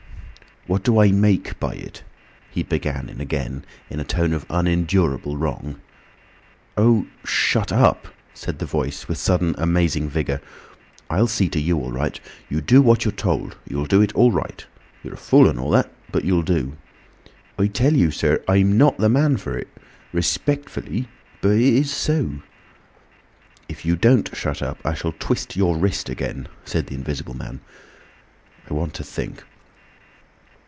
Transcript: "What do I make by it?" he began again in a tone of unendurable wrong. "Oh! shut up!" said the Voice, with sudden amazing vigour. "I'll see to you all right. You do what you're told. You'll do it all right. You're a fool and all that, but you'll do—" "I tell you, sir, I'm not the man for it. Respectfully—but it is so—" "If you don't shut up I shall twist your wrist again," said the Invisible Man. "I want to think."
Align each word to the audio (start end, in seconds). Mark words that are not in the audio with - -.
"What 0.67 0.83
do 0.83 1.01
I 1.01 1.11
make 1.11 1.59
by 1.59 1.73
it?" 1.73 2.03
he 2.51 2.61
began 2.61 3.09
again 3.19 3.65
in 3.89 3.99
a 3.99 4.03
tone 4.03 4.31
of 4.31 4.45
unendurable 4.47 5.35
wrong. 5.35 5.77
"Oh! 6.77 7.07
shut 7.25 7.73
up!" 7.73 8.09
said 8.35 8.59
the 8.59 8.67
Voice, 8.67 9.07
with 9.07 9.17
sudden 9.17 9.55
amazing 9.57 10.07
vigour. 10.07 10.39
"I'll 11.09 11.25
see 11.27 11.49
to 11.49 11.59
you 11.59 11.79
all 11.79 11.91
right. 11.91 12.19
You 12.47 12.61
do 12.61 12.79
what 12.79 13.03
you're 13.03 13.11
told. 13.11 13.57
You'll 13.67 13.87
do 13.87 14.01
it 14.03 14.13
all 14.13 14.31
right. 14.31 14.63
You're 15.01 15.15
a 15.15 15.17
fool 15.17 15.49
and 15.49 15.59
all 15.59 15.71
that, 15.71 15.91
but 16.11 16.25
you'll 16.25 16.43
do—" 16.43 16.77
"I 17.57 17.65
tell 17.65 17.93
you, 17.93 18.11
sir, 18.11 18.43
I'm 18.47 18.77
not 18.77 18.99
the 18.99 19.09
man 19.09 19.37
for 19.37 19.57
it. 19.57 19.67
Respectfully—but 20.13 21.49
it 21.49 21.59
is 21.73 21.91
so—" 21.91 22.43
"If 23.67 23.83
you 23.83 23.95
don't 23.95 24.29
shut 24.35 24.61
up 24.61 24.77
I 24.85 24.93
shall 24.93 25.13
twist 25.19 25.55
your 25.55 25.75
wrist 25.79 26.07
again," 26.07 26.47
said 26.65 26.85
the 26.85 26.93
Invisible 26.95 27.33
Man. 27.35 27.61
"I 28.69 28.73
want 28.75 28.93
to 28.93 29.03
think." 29.03 29.43